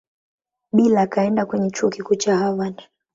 [0.73, 2.83] Bill akaenda kwenye Chuo Kikuu cha Harvard.